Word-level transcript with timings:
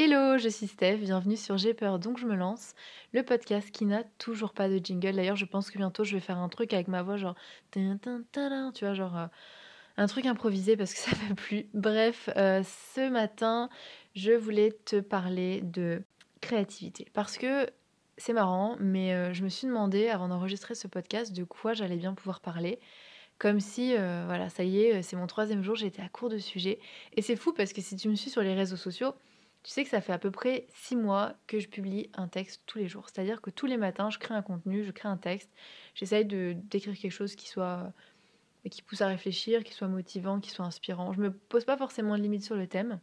Hello, 0.00 0.38
je 0.38 0.48
suis 0.48 0.68
Steph, 0.68 0.98
bienvenue 0.98 1.36
sur 1.36 1.58
J'ai 1.58 1.74
peur 1.74 1.98
donc 1.98 2.18
je 2.18 2.26
me 2.26 2.36
lance, 2.36 2.76
le 3.12 3.24
podcast 3.24 3.68
qui 3.72 3.84
n'a 3.84 4.04
toujours 4.04 4.52
pas 4.52 4.68
de 4.68 4.78
jingle. 4.78 5.16
D'ailleurs, 5.16 5.34
je 5.34 5.44
pense 5.44 5.72
que 5.72 5.78
bientôt 5.78 6.04
je 6.04 6.14
vais 6.14 6.20
faire 6.20 6.38
un 6.38 6.48
truc 6.48 6.72
avec 6.72 6.86
ma 6.86 7.02
voix, 7.02 7.16
genre 7.16 7.34
tu 7.72 7.80
vois, 7.80 8.94
genre 8.94 9.18
euh, 9.18 9.26
un 9.96 10.06
truc 10.06 10.26
improvisé 10.26 10.76
parce 10.76 10.94
que 10.94 11.00
ça 11.00 11.10
va 11.16 11.34
plus. 11.34 11.66
Bref, 11.74 12.30
euh, 12.36 12.62
ce 12.94 13.10
matin, 13.10 13.70
je 14.14 14.30
voulais 14.30 14.70
te 14.84 15.00
parler 15.00 15.62
de 15.62 16.00
créativité 16.40 17.08
parce 17.12 17.36
que 17.36 17.68
c'est 18.18 18.32
marrant, 18.32 18.76
mais 18.78 19.12
euh, 19.14 19.32
je 19.32 19.42
me 19.42 19.48
suis 19.48 19.66
demandé 19.66 20.10
avant 20.10 20.28
d'enregistrer 20.28 20.76
ce 20.76 20.86
podcast 20.86 21.34
de 21.34 21.42
quoi 21.42 21.72
j'allais 21.72 21.96
bien 21.96 22.14
pouvoir 22.14 22.38
parler. 22.38 22.78
Comme 23.38 23.58
si, 23.58 23.94
voilà, 23.94 24.48
ça 24.48 24.62
y 24.62 24.80
est, 24.80 25.02
c'est 25.02 25.16
mon 25.16 25.26
troisième 25.26 25.62
jour, 25.62 25.74
j'étais 25.74 26.02
à 26.02 26.08
court 26.08 26.28
de 26.28 26.38
sujets. 26.38 26.78
Et 27.14 27.22
c'est 27.22 27.36
fou 27.36 27.52
parce 27.52 27.72
que 27.72 27.80
si 27.80 27.96
tu 27.96 28.08
me 28.08 28.16
suis 28.16 28.30
sur 28.30 28.42
les 28.42 28.54
réseaux 28.54 28.76
sociaux, 28.76 29.14
tu 29.62 29.70
sais 29.72 29.84
que 29.84 29.90
ça 29.90 30.00
fait 30.00 30.12
à 30.12 30.18
peu 30.18 30.30
près 30.30 30.66
six 30.74 30.96
mois 30.96 31.34
que 31.46 31.58
je 31.58 31.68
publie 31.68 32.10
un 32.14 32.28
texte 32.28 32.62
tous 32.66 32.78
les 32.78 32.88
jours. 32.88 33.08
C'est-à-dire 33.08 33.42
que 33.42 33.50
tous 33.50 33.66
les 33.66 33.76
matins, 33.76 34.10
je 34.10 34.18
crée 34.18 34.34
un 34.34 34.42
contenu, 34.42 34.84
je 34.84 34.92
crée 34.92 35.08
un 35.08 35.16
texte. 35.16 35.50
J'essaye 35.94 36.24
de 36.24 36.54
d'écrire 36.70 36.96
quelque 36.96 37.12
chose 37.12 37.34
qui 37.34 37.48
soit 37.48 37.92
qui 38.70 38.82
pousse 38.82 39.00
à 39.00 39.06
réfléchir, 39.06 39.64
qui 39.64 39.72
soit 39.72 39.88
motivant, 39.88 40.40
qui 40.40 40.50
soit 40.50 40.64
inspirant. 40.64 41.12
Je 41.12 41.20
me 41.20 41.32
pose 41.32 41.64
pas 41.64 41.76
forcément 41.76 42.16
de 42.16 42.22
limite 42.22 42.44
sur 42.44 42.56
le 42.56 42.66
thème, 42.66 43.00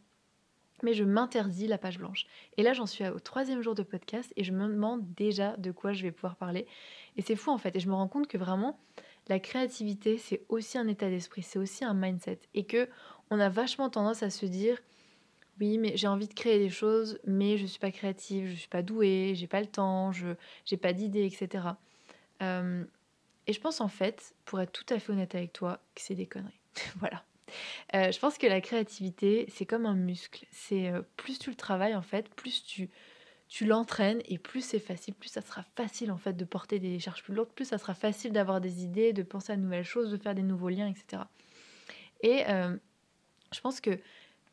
mais 0.82 0.94
je 0.94 1.04
m'interdis 1.04 1.66
la 1.66 1.78
page 1.78 1.98
blanche. 1.98 2.26
Et 2.56 2.62
là, 2.62 2.72
j'en 2.72 2.86
suis 2.86 3.06
au 3.06 3.18
troisième 3.18 3.62
jour 3.62 3.74
de 3.74 3.82
podcast 3.82 4.32
et 4.36 4.44
je 4.44 4.52
me 4.52 4.66
demande 4.68 5.02
déjà 5.14 5.56
de 5.56 5.70
quoi 5.72 5.92
je 5.92 6.02
vais 6.02 6.12
pouvoir 6.12 6.36
parler. 6.36 6.66
Et 7.16 7.22
c'est 7.22 7.36
fou 7.36 7.50
en 7.50 7.58
fait. 7.58 7.74
Et 7.76 7.80
je 7.80 7.88
me 7.88 7.94
rends 7.94 8.08
compte 8.08 8.28
que 8.28 8.38
vraiment, 8.38 8.78
la 9.28 9.40
créativité, 9.40 10.18
c'est 10.18 10.42
aussi 10.48 10.78
un 10.78 10.88
état 10.88 11.08
d'esprit, 11.08 11.42
c'est 11.42 11.58
aussi 11.58 11.84
un 11.84 11.94
mindset. 11.94 12.40
Et 12.54 12.64
que 12.64 12.88
on 13.30 13.40
a 13.40 13.48
vachement 13.48 13.90
tendance 13.90 14.22
à 14.22 14.30
se 14.30 14.46
dire 14.46 14.78
oui, 15.60 15.78
mais 15.78 15.96
j'ai 15.96 16.06
envie 16.06 16.28
de 16.28 16.34
créer 16.34 16.58
des 16.58 16.70
choses, 16.70 17.18
mais 17.24 17.56
je 17.56 17.62
ne 17.62 17.68
suis 17.68 17.78
pas 17.78 17.90
créative, 17.90 18.46
je 18.46 18.52
ne 18.52 18.56
suis 18.56 18.68
pas 18.68 18.82
douée, 18.82 19.32
j'ai 19.34 19.46
pas 19.46 19.60
le 19.60 19.66
temps, 19.66 20.12
je 20.12 20.28
n'ai 20.70 20.78
pas 20.78 20.92
d'idées, 20.92 21.24
etc. 21.24 21.68
et 22.40 23.52
je 23.52 23.60
pense 23.60 23.80
en 23.80 23.88
fait, 23.88 24.34
pour 24.44 24.60
être 24.60 24.72
tout 24.72 24.94
à 24.94 24.98
fait 24.98 25.12
honnête 25.12 25.34
avec 25.34 25.52
toi, 25.52 25.80
que 25.94 26.02
c'est 26.02 26.14
des 26.14 26.26
conneries. 26.26 26.60
voilà. 26.98 27.24
Euh, 27.94 28.10
je 28.10 28.18
pense 28.18 28.38
que 28.38 28.46
la 28.46 28.60
créativité, 28.60 29.46
c'est 29.48 29.66
comme 29.66 29.86
un 29.86 29.94
muscle. 29.94 30.46
C'est 30.50 30.88
euh, 30.90 31.02
plus 31.16 31.38
tu 31.38 31.50
le 31.50 31.56
travailles 31.56 31.94
en 31.94 32.02
fait, 32.02 32.28
plus 32.34 32.64
tu, 32.64 32.90
tu 33.48 33.64
l'entraînes 33.64 34.20
et 34.26 34.38
plus 34.38 34.62
c'est 34.62 34.80
facile, 34.80 35.14
plus 35.14 35.28
ça 35.28 35.42
sera 35.42 35.62
facile 35.62 36.10
en 36.10 36.18
fait 36.18 36.34
de 36.34 36.44
porter 36.44 36.78
des 36.78 36.98
charges 36.98 37.22
plus 37.22 37.34
lourdes, 37.34 37.52
plus 37.52 37.66
ça 37.66 37.78
sera 37.78 37.94
facile 37.94 38.32
d'avoir 38.32 38.60
des 38.60 38.82
idées, 38.82 39.12
de 39.12 39.22
penser 39.22 39.52
à 39.52 39.56
de 39.56 39.62
nouvelles 39.62 39.84
choses, 39.84 40.10
de 40.10 40.16
faire 40.16 40.34
des 40.34 40.42
nouveaux 40.42 40.68
liens, 40.68 40.88
etc. 40.88 41.22
Et 42.22 42.44
je 43.52 43.60
pense 43.60 43.80
que 43.80 44.00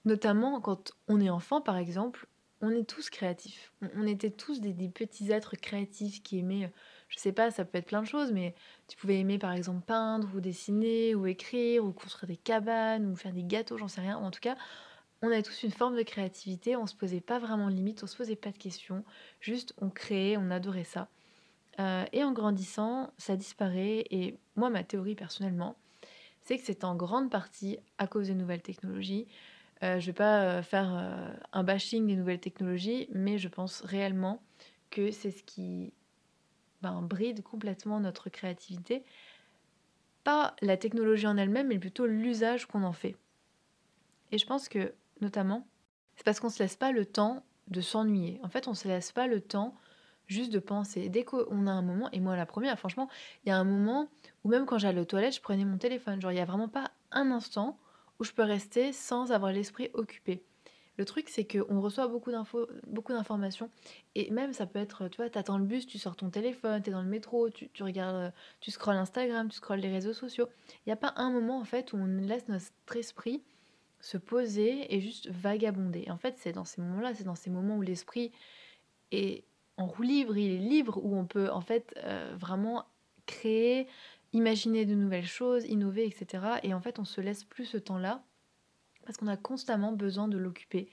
Notamment 0.05 0.59
quand 0.59 0.91
on 1.07 1.21
est 1.21 1.29
enfant, 1.29 1.61
par 1.61 1.77
exemple, 1.77 2.27
on 2.61 2.71
est 2.71 2.87
tous 2.87 3.09
créatifs. 3.09 3.73
On, 3.95 4.07
était 4.07 4.31
tous 4.31 4.61
des, 4.61 4.73
petits 4.89 5.31
êtres 5.31 5.55
créatifs 5.55 6.23
qui 6.23 6.39
aimaient, 6.39 6.71
je 7.09 7.19
sais 7.19 7.33
pas, 7.33 7.51
ça 7.51 7.65
peut 7.65 7.77
être 7.77 7.87
plein 7.87 8.01
de 8.01 8.07
choses, 8.07 8.31
mais 8.31 8.55
tu 8.87 8.97
pouvais 8.97 9.19
aimer 9.19 9.37
par 9.37 9.51
exemple 9.51 9.81
peindre 9.85 10.29
ou 10.33 10.39
dessiner 10.39 11.13
ou 11.13 11.25
écrire 11.27 11.83
ou 11.83 11.91
construire 11.91 12.27
des 12.27 12.37
cabanes 12.37 13.05
ou 13.05 13.15
faire 13.15 13.33
des 13.33 13.43
gâteaux, 13.43 13.77
j'en 13.77 13.89
sais 13.89 14.01
rien. 14.01 14.17
En 14.17 14.31
tout 14.31 14.39
cas, 14.39 14.55
on 15.21 15.31
a 15.31 15.41
tous 15.41 15.63
une 15.63 15.71
forme 15.71 15.97
de 15.97 16.03
créativité, 16.03 16.75
on 16.75 16.85
se 16.85 16.95
posait 16.95 17.21
pas 17.21 17.39
vraiment 17.39 17.69
de 17.69 17.75
limites, 17.75 18.03
on 18.03 18.07
se 18.07 18.15
posait 18.15 18.35
pas 18.35 18.51
de 18.51 18.57
questions, 18.57 19.03
juste 19.39 19.73
on 19.77 19.89
créait, 19.89 20.37
on 20.37 20.49
adorait 20.49 20.83
ça. 20.83 21.09
Euh, 21.79 22.05
et 22.13 22.23
en 22.23 22.31
grandissant, 22.31 23.11
ça 23.17 23.35
disparaît. 23.35 24.05
Et 24.11 24.37
moi, 24.55 24.69
ma 24.69 24.83
théorie 24.83 25.15
personnellement, 25.15 25.75
c'est 26.43 26.57
que 26.57 26.63
c'est 26.65 26.83
en 26.83 26.95
grande 26.95 27.31
partie 27.31 27.77
à 27.97 28.07
cause 28.07 28.27
des 28.27 28.35
nouvelles 28.35 28.61
technologies, 28.61 29.27
euh, 29.81 29.99
je 29.99 30.05
ne 30.05 30.05
vais 30.07 30.13
pas 30.13 30.43
euh, 30.43 30.61
faire 30.61 30.93
euh, 30.95 31.33
un 31.51 31.63
bashing 31.63 32.07
des 32.07 32.15
nouvelles 32.15 32.39
technologies, 32.39 33.07
mais 33.11 33.37
je 33.37 33.47
pense 33.47 33.81
réellement 33.81 34.41
que 34.91 35.11
c'est 35.11 35.31
ce 35.31 35.43
qui 35.43 35.93
ben, 36.81 37.01
bride 37.01 37.41
complètement 37.43 37.99
notre 37.99 38.29
créativité. 38.29 39.03
Pas 40.23 40.55
la 40.61 40.77
technologie 40.77 41.27
en 41.27 41.37
elle-même, 41.37 41.67
mais 41.67 41.79
plutôt 41.79 42.05
l'usage 42.05 42.65
qu'on 42.65 42.83
en 42.83 42.93
fait. 42.93 43.15
Et 44.31 44.37
je 44.37 44.45
pense 44.45 44.69
que, 44.69 44.93
notamment, 45.21 45.67
c'est 46.15 46.23
parce 46.23 46.39
qu'on 46.39 46.47
ne 46.47 46.53
se 46.53 46.61
laisse 46.61 46.75
pas 46.75 46.91
le 46.91 47.05
temps 47.05 47.43
de 47.67 47.81
s'ennuyer. 47.81 48.39
En 48.43 48.49
fait, 48.49 48.67
on 48.67 48.71
ne 48.71 48.75
se 48.75 48.87
laisse 48.87 49.11
pas 49.11 49.27
le 49.27 49.41
temps 49.41 49.75
juste 50.27 50.51
de 50.51 50.59
penser. 50.59 51.09
Dès 51.09 51.23
qu'on 51.23 51.67
a 51.67 51.71
un 51.71 51.81
moment, 51.81 52.09
et 52.11 52.19
moi 52.19 52.35
la 52.35 52.45
première, 52.45 52.77
franchement, 52.79 53.09
il 53.45 53.49
y 53.49 53.51
a 53.51 53.57
un 53.57 53.63
moment 53.63 54.07
où 54.43 54.49
même 54.49 54.65
quand 54.65 54.77
j'allais 54.77 55.01
aux 55.01 55.05
toilettes, 55.05 55.35
je 55.35 55.41
prenais 55.41 55.65
mon 55.65 55.77
téléphone. 55.77 56.21
Genre, 56.21 56.31
il 56.31 56.35
n'y 56.35 56.41
a 56.41 56.45
vraiment 56.45 56.69
pas 56.69 56.91
un 57.11 57.31
instant 57.31 57.77
où 58.19 58.23
je 58.23 58.31
peux 58.31 58.43
rester 58.43 58.93
sans 58.93 59.31
avoir 59.31 59.51
l'esprit 59.51 59.89
occupé. 59.93 60.43
Le 60.97 61.05
truc, 61.05 61.29
c'est 61.29 61.45
qu'on 61.45 61.81
reçoit 61.81 62.07
beaucoup 62.07 62.31
d'infos, 62.31 62.67
beaucoup 62.85 63.13
d'informations. 63.13 63.71
Et 64.13 64.29
même, 64.29 64.53
ça 64.53 64.67
peut 64.67 64.77
être, 64.77 65.07
tu 65.07 65.17
vois, 65.17 65.29
t'attends 65.29 65.57
le 65.57 65.65
bus, 65.65 65.87
tu 65.87 65.97
sors 65.97 66.15
ton 66.15 66.29
téléphone, 66.29 66.83
t'es 66.83 66.91
dans 66.91 67.01
le 67.01 67.09
métro, 67.09 67.49
tu, 67.49 67.69
regardes, 67.81 68.31
tu 68.59 68.69
scrolles 68.69 68.97
Instagram, 68.97 69.49
tu 69.49 69.55
scrolles 69.55 69.79
les 69.79 69.91
réseaux 69.91 70.13
sociaux. 70.13 70.47
Il 70.85 70.89
n'y 70.89 70.93
a 70.93 70.97
pas 70.97 71.13
un 71.15 71.31
moment, 71.31 71.59
en 71.59 71.65
fait, 71.65 71.93
où 71.93 71.97
on 71.97 72.05
laisse 72.05 72.47
notre 72.47 72.67
esprit 72.95 73.41
se 74.01 74.17
poser 74.17 74.93
et 74.93 74.99
juste 74.99 75.29
vagabonder. 75.29 76.11
en 76.11 76.17
fait, 76.17 76.35
c'est 76.37 76.51
dans 76.51 76.65
ces 76.65 76.81
moments-là, 76.81 77.13
c'est 77.15 77.23
dans 77.23 77.35
ces 77.35 77.49
moments 77.49 77.77
où 77.77 77.81
l'esprit 77.81 78.31
est 79.11 79.45
en 79.77 79.87
roue 79.87 80.03
libre, 80.03 80.37
il 80.37 80.51
est 80.51 80.57
libre, 80.57 80.99
où 81.03 81.17
on 81.17 81.25
peut, 81.25 81.49
en 81.49 81.61
fait, 81.61 81.95
euh, 82.03 82.35
vraiment 82.37 82.85
créer, 83.25 83.87
imaginer 84.33 84.85
de 84.85 84.95
nouvelles 84.95 85.25
choses, 85.25 85.65
innover, 85.65 86.05
etc. 86.05 86.43
Et 86.63 86.73
en 86.73 86.81
fait, 86.81 86.99
on 86.99 87.05
se 87.05 87.21
laisse 87.21 87.43
plus 87.43 87.65
ce 87.65 87.77
temps-là 87.77 88.23
parce 89.05 89.17
qu'on 89.17 89.27
a 89.27 89.37
constamment 89.37 89.91
besoin 89.91 90.27
de 90.27 90.37
l'occuper. 90.37 90.89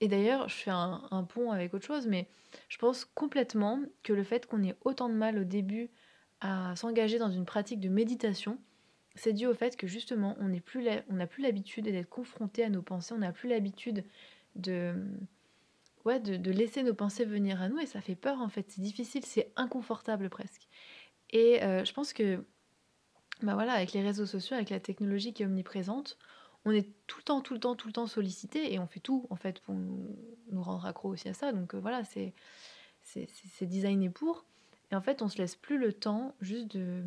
Et 0.00 0.08
d'ailleurs, 0.08 0.48
je 0.48 0.54
fais 0.54 0.70
un, 0.70 1.26
pont 1.28 1.50
avec 1.50 1.74
autre 1.74 1.84
chose, 1.86 2.06
mais 2.06 2.28
je 2.68 2.78
pense 2.78 3.04
complètement 3.04 3.82
que 4.02 4.12
le 4.12 4.22
fait 4.22 4.46
qu'on 4.46 4.62
ait 4.62 4.76
autant 4.84 5.08
de 5.08 5.14
mal 5.14 5.38
au 5.38 5.44
début 5.44 5.90
à 6.40 6.76
s'engager 6.76 7.18
dans 7.18 7.30
une 7.30 7.44
pratique 7.44 7.80
de 7.80 7.88
méditation, 7.88 8.58
c'est 9.16 9.32
dû 9.32 9.46
au 9.46 9.54
fait 9.54 9.76
que 9.76 9.88
justement, 9.88 10.36
on 10.38 10.48
n'a 10.48 11.26
plus 11.26 11.42
l'habitude 11.42 11.84
d'être 11.86 12.08
confronté 12.08 12.62
à 12.62 12.70
nos 12.70 12.82
pensées, 12.82 13.12
on 13.12 13.18
n'a 13.18 13.32
plus 13.32 13.48
l'habitude 13.48 14.04
de, 14.54 14.94
ouais, 16.04 16.20
de, 16.20 16.50
laisser 16.52 16.84
nos 16.84 16.94
pensées 16.94 17.24
venir 17.24 17.60
à 17.60 17.68
nous, 17.68 17.80
et 17.80 17.86
ça 17.86 18.00
fait 18.00 18.14
peur 18.14 18.40
en 18.40 18.48
fait, 18.48 18.66
c'est 18.70 18.80
difficile, 18.80 19.24
c'est 19.24 19.50
inconfortable 19.56 20.30
presque. 20.30 20.68
Et 21.30 21.62
euh, 21.64 21.84
je 21.84 21.92
pense 21.92 22.12
que 22.12 22.44
bah 23.42 23.54
voilà, 23.54 23.72
avec 23.72 23.92
les 23.92 24.02
réseaux 24.02 24.26
sociaux, 24.26 24.56
avec 24.56 24.70
la 24.70 24.80
technologie 24.80 25.32
qui 25.32 25.42
est 25.42 25.46
omniprésente, 25.46 26.18
on 26.64 26.72
est 26.72 26.88
tout 27.06 27.18
le 27.18 27.24
temps, 27.24 27.40
tout 27.40 27.54
le 27.54 27.60
temps, 27.60 27.76
tout 27.76 27.86
le 27.86 27.92
temps 27.92 28.06
sollicité 28.06 28.72
et 28.72 28.78
on 28.78 28.86
fait 28.86 29.00
tout 29.00 29.26
en 29.30 29.36
fait 29.36 29.60
pour 29.60 29.74
nous, 29.74 30.16
rendre 30.56 30.84
accro 30.86 31.10
aussi 31.10 31.28
à 31.28 31.34
ça. 31.34 31.52
Donc 31.52 31.74
euh, 31.74 31.78
voilà, 31.78 32.04
c'est 32.04 32.34
c'est 33.02 33.66
designé 33.66 34.10
pour. 34.10 34.44
Et 34.90 34.94
en 34.94 35.00
fait, 35.00 35.22
on 35.22 35.28
se 35.28 35.38
laisse 35.38 35.56
plus 35.56 35.78
le 35.78 35.92
temps 35.92 36.34
juste 36.40 36.68
de 36.76 37.02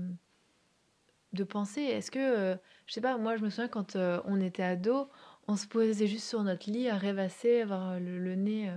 de 1.34 1.44
penser. 1.44 1.82
Est-ce 1.82 2.12
que 2.12 2.20
euh, 2.20 2.56
je 2.86 2.94
sais 2.94 3.02
pas, 3.02 3.18
moi 3.18 3.38
je 3.38 3.44
me 3.44 3.50
souviens 3.50 3.68
quand 3.68 3.96
euh, 3.96 4.20
on 4.26 4.40
était 4.42 4.64
ado, 4.64 5.10
on 5.48 5.56
se 5.56 5.68
posait 5.68 6.08
juste 6.08 6.28
sur 6.28 6.44
notre 6.44 6.70
lit 6.70 6.90
à 6.90 6.98
rêvasser, 6.98 7.62
avoir 7.62 8.00
le, 8.00 8.36
nez 8.36 8.72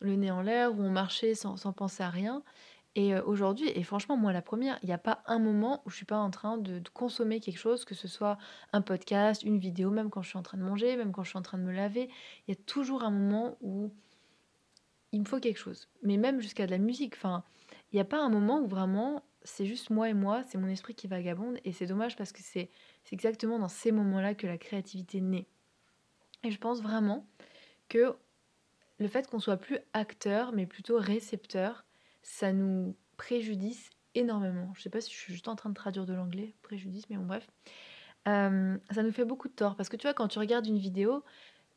le 0.00 0.16
nez 0.16 0.30
en 0.30 0.40
l'air, 0.40 0.72
où 0.72 0.82
on 0.82 0.90
marchait 0.90 1.34
sans, 1.34 1.56
sans 1.56 1.72
penser 1.72 2.02
à 2.02 2.10
rien. 2.10 2.42
Et 2.96 3.14
euh, 3.14 3.22
aujourd'hui, 3.24 3.70
et 3.74 3.82
franchement, 3.82 4.16
moi 4.16 4.32
la 4.32 4.40
première, 4.40 4.78
il 4.82 4.86
n'y 4.86 4.92
a 4.92 4.98
pas 4.98 5.22
un 5.26 5.38
moment 5.38 5.82
où 5.84 5.90
je 5.90 5.96
suis 5.96 6.06
pas 6.06 6.16
en 6.16 6.30
train 6.30 6.56
de, 6.56 6.82
consommer 6.94 7.40
quelque 7.40 7.58
chose, 7.58 7.84
que 7.84 7.94
ce 7.94 8.08
soit 8.08 8.38
un 8.72 8.80
podcast, 8.80 9.42
une 9.42 9.58
vidéo, 9.58 9.90
même 9.90 10.08
quand 10.08 10.22
je 10.22 10.30
suis 10.30 10.38
en 10.38 10.42
train 10.42 10.56
de 10.56 10.62
manger, 10.62 10.96
même 10.96 11.12
quand 11.12 11.22
je 11.22 11.28
suis 11.28 11.38
en 11.38 11.42
train 11.42 11.58
de 11.58 11.62
me 11.62 11.72
laver. 11.72 12.08
Il 12.48 12.54
y 12.54 12.58
a 12.58 12.60
toujours 12.64 13.04
un 13.04 13.10
moment 13.10 13.58
où 13.60 13.92
il 15.12 15.20
me 15.20 15.26
faut 15.26 15.38
quelque 15.38 15.58
chose. 15.58 15.90
Mais 16.02 16.16
même 16.16 16.40
jusqu'à 16.40 16.64
de 16.64 16.70
la 16.70 16.78
musique. 16.78 17.14
Enfin, 17.16 17.44
il 17.92 17.96
n'y 17.96 18.00
a 18.00 18.06
pas 18.06 18.18
un 18.18 18.30
moment 18.30 18.60
où 18.60 18.66
vraiment 18.66 19.22
c'est 19.44 19.66
juste 19.66 19.90
moi 19.90 20.08
et 20.08 20.14
moi, 20.14 20.42
c'est 20.48 20.56
mon 20.56 20.68
esprit 20.68 20.94
qui 20.94 21.06
vagabonde. 21.06 21.58
Et 21.64 21.72
c'est 21.72 21.86
dommage 21.86 22.16
parce 22.16 22.32
que 22.32 22.40
c'est 22.42 22.70
exactement 23.12 23.58
dans 23.58 23.68
ces 23.68 23.92
moments-là 23.92 24.34
que 24.34 24.46
la 24.46 24.56
créativité 24.56 25.20
naît. 25.20 25.46
Et 26.44 26.50
je 26.50 26.58
pense 26.58 26.80
vraiment 26.80 27.26
que 27.90 28.16
le 28.98 29.08
fait 29.08 29.28
qu'on 29.28 29.38
soit 29.38 29.58
plus 29.58 29.78
acteur, 29.92 30.52
mais 30.52 30.64
plutôt 30.64 30.98
récepteur, 30.98 31.85
ça 32.26 32.52
nous 32.52 32.96
préjudice 33.16 33.88
énormément. 34.16 34.72
Je 34.74 34.82
sais 34.82 34.90
pas 34.90 35.00
si 35.00 35.12
je 35.12 35.16
suis 35.16 35.32
juste 35.32 35.46
en 35.46 35.54
train 35.54 35.70
de 35.70 35.74
traduire 35.74 36.06
de 36.06 36.12
l'anglais, 36.12 36.54
préjudice, 36.62 37.08
mais 37.08 37.16
bon 37.16 37.24
bref. 37.24 37.46
Euh, 38.26 38.76
ça 38.90 39.04
nous 39.04 39.12
fait 39.12 39.24
beaucoup 39.24 39.48
de 39.48 39.54
tort 39.54 39.76
parce 39.76 39.88
que 39.88 39.96
tu 39.96 40.02
vois, 40.02 40.12
quand 40.12 40.26
tu 40.26 40.40
regardes 40.40 40.66
une 40.66 40.76
vidéo, 40.76 41.22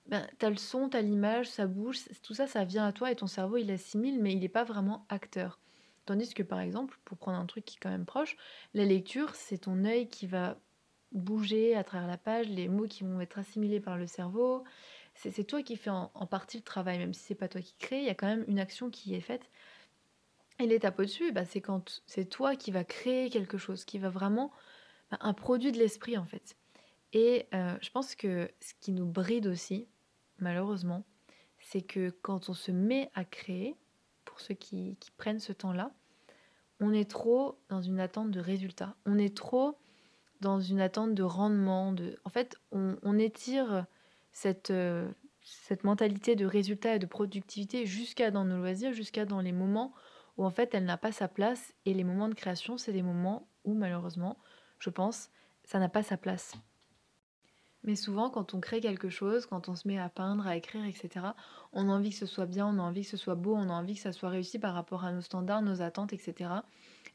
ben, 0.07 0.27
tu 0.39 0.45
as 0.47 0.49
le 0.49 0.57
son, 0.57 0.89
tu 0.89 0.97
as 0.97 1.01
l'image, 1.01 1.47
ça 1.47 1.67
bouge, 1.67 1.99
tout 2.23 2.33
ça, 2.33 2.47
ça 2.47 2.65
vient 2.65 2.87
à 2.87 2.91
toi 2.91 3.11
et 3.11 3.15
ton 3.15 3.27
cerveau 3.27 3.57
il 3.57 3.69
assimile, 3.69 4.19
mais 4.19 4.33
il 4.33 4.39
n'est 4.39 4.49
pas 4.49 4.63
vraiment 4.63 5.05
acteur. 5.09 5.59
Tandis 6.05 6.33
que 6.33 6.41
par 6.41 6.59
exemple, 6.59 6.97
pour 7.05 7.19
prendre 7.19 7.37
un 7.37 7.45
truc 7.45 7.63
qui 7.63 7.77
est 7.77 7.79
quand 7.79 7.91
même 7.91 8.07
proche, 8.07 8.35
la 8.73 8.85
lecture, 8.85 9.35
c'est 9.35 9.59
ton 9.59 9.85
œil 9.85 10.09
qui 10.09 10.25
va 10.25 10.57
bouger 11.11 11.75
à 11.75 11.83
travers 11.83 12.07
la 12.07 12.17
page, 12.17 12.47
les 12.49 12.69
mots 12.69 12.87
qui 12.87 13.03
vont 13.03 13.21
être 13.21 13.37
assimilés 13.37 13.79
par 13.79 13.97
le 13.97 14.07
cerveau. 14.07 14.63
C'est 15.13 15.43
toi 15.43 15.61
qui 15.61 15.75
fais 15.75 15.89
en, 15.91 16.09
en, 16.15 16.25
partie 16.25 16.57
le 16.57 16.63
travail, 16.63 16.97
même 16.97 17.13
si 17.13 17.21
c'est 17.21 17.35
pas 17.35 17.49
toi 17.49 17.61
qui 17.61 17.75
crée, 17.77 17.99
il 17.99 18.05
y 18.05 18.09
a 18.09 18.15
quand 18.15 18.27
même 18.27 18.45
une 18.47 18.59
action 18.59 18.89
qui 18.89 19.13
est 19.13 19.21
faite. 19.21 19.49
Et 20.59 20.67
l'étape 20.67 20.99
au-dessus, 20.99 21.31
bah, 21.31 21.45
c'est 21.45 21.61
quand 21.61 22.01
c'est 22.05 22.25
toi 22.25 22.55
qui 22.55 22.71
vas 22.71 22.83
créer 22.83 23.29
quelque 23.29 23.57
chose, 23.57 23.85
qui 23.85 23.97
va 23.97 24.09
vraiment 24.09 24.51
bah, 25.09 25.17
un 25.21 25.33
produit 25.33 25.71
de 25.71 25.77
l'esprit 25.77 26.17
en 26.17 26.25
fait. 26.25 26.57
Et 27.13 27.47
euh, 27.53 27.75
je 27.81 27.89
pense 27.89 28.13
que 28.15 28.51
ce 28.59 28.73
qui 28.79 28.91
nous 28.91 29.05
bride 29.05 29.47
aussi, 29.47 29.87
malheureusement, 30.37 31.05
c'est 31.59 31.81
que 31.81 32.09
quand 32.21 32.49
on 32.49 32.53
se 32.53 32.71
met 32.71 33.09
à 33.15 33.23
créer, 33.23 33.75
pour 34.25 34.41
ceux 34.41 34.53
qui, 34.53 34.97
prennent 35.17 35.39
ce 35.39 35.53
temps-là, 35.53 35.91
on 36.79 36.93
est 36.93 37.09
trop 37.09 37.59
dans 37.69 37.81
une 37.81 37.99
attente 37.99 38.31
de 38.31 38.39
résultat. 38.39 38.95
On 39.05 39.17
est 39.17 39.35
trop 39.35 39.77
dans 40.39 40.59
une 40.59 40.79
attente 40.79 41.13
de 41.13 41.23
rendement. 41.23 41.93
De... 41.93 42.17
En 42.25 42.29
fait, 42.29 42.57
on, 42.71 42.97
on 43.01 43.17
étire 43.17 43.85
cette, 44.31 44.71
euh, 44.71 45.09
cette 45.41 45.83
mentalité 45.83 46.35
de 46.35 46.45
résultat 46.45 46.95
et 46.95 46.99
de 46.99 47.05
productivité 47.05 47.85
jusqu'à 47.85 48.29
dans 48.29 48.45
nos 48.45 48.57
loisirs, 48.57 48.93
jusqu'à 48.93 49.25
dans 49.25 49.41
les 49.41 49.51
moments 49.51 49.93
où 50.39 50.45
en 50.45 50.49
fait 50.49 50.73
elle 50.73 50.85
n'a 50.85 50.97
pas 50.97 51.11
sa 51.11 51.27
place. 51.27 51.73
Et 51.85 51.93
les 51.93 52.05
moments 52.05 52.29
de 52.29 52.33
création, 52.33 52.77
c'est 52.77 52.93
des 52.93 53.03
moments 53.03 53.47
où 53.65 53.73
malheureusement, 53.73 54.37
je 54.79 54.89
pense, 54.89 55.29
ça 55.65 55.79
n'a 55.79 55.89
pas 55.89 56.01
sa 56.01 56.15
place. 56.15 56.53
Mais 57.83 57.95
souvent, 57.95 58.29
quand 58.29 58.53
on 58.53 58.61
crée 58.61 58.79
quelque 58.79 59.09
chose, 59.09 59.45
quand 59.45 59.67
on 59.67 59.75
se 59.75 59.87
met 59.87 59.99
à 59.99 60.07
peindre, 60.07 60.47
à 60.47 60.55
écrire, 60.55 60.85
etc., 60.85 61.27
on 61.73 61.89
a 61.89 61.91
envie 61.91 62.09
que 62.11 62.15
ce 62.15 62.25
soit 62.25 62.45
bien, 62.45 62.65
on 62.67 62.79
a 62.79 62.81
envie 62.81 63.03
que 63.03 63.09
ce 63.09 63.17
soit 63.17 63.35
beau, 63.35 63.53
on 63.53 63.69
a 63.69 63.73
envie 63.73 63.95
que 63.95 64.01
ça 64.01 64.13
soit 64.13 64.29
réussi 64.29 64.59
par 64.59 64.73
rapport 64.73 65.03
à 65.03 65.11
nos 65.11 65.21
standards, 65.21 65.61
nos 65.61 65.81
attentes, 65.81 66.13
etc. 66.13 66.51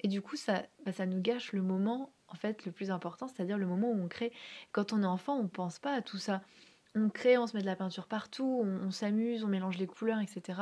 Et 0.01 0.09
du 0.09 0.21
coup, 0.21 0.37
ça, 0.37 0.63
bah, 0.85 0.93
ça 0.93 1.07
nous 1.07 1.21
gâche 1.21 1.53
le 1.53 1.63
moment, 1.63 2.13
en 2.29 2.35
fait, 2.35 2.67
le 2.67 2.73
plus 2.73 2.91
important, 2.91 3.27
c'est-à-dire 3.27 3.57
le 3.59 3.67
moment 3.67 3.91
où 3.91 4.03
on 4.03 4.09
crée. 4.09 4.33
Quand 4.73 4.93
on 4.93 5.03
est 5.03 5.07
enfant, 5.07 5.37
on 5.37 5.45
ne 5.45 5.49
pense 5.49 5.79
pas 5.79 5.95
à 5.95 6.03
tout 6.03 6.19
ça. 6.19 6.43
On 6.95 7.09
crée, 7.09 7.39
on 7.39 7.47
se 7.47 7.57
met 7.57 7.61
de 7.61 7.67
la 7.67 7.75
peinture 7.75 8.07
partout, 8.07 8.65
on, 8.65 8.91
s'amuse, 8.93 9.43
on 9.43 9.49
mélange 9.49 9.79
les 9.79 9.87
couleurs, 9.87 10.21
etc. 10.21 10.61